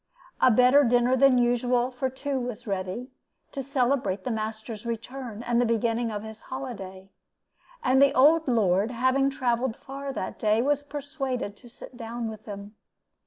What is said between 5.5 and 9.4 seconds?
the beginning of his holiday; and the old lord, having